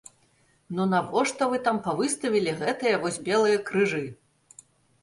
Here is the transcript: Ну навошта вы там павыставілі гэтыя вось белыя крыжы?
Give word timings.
Ну 0.77 0.87
навошта 0.93 1.49
вы 1.51 1.59
там 1.67 1.77
павыставілі 1.89 2.57
гэтыя 2.65 2.95
вось 3.05 3.21
белыя 3.31 3.57
крыжы? 3.71 4.07